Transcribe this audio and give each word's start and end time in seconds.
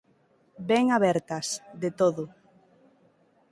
Ben 0.69 0.85
abertas, 0.97 1.47
de 1.81 1.89
todo. 1.99 2.23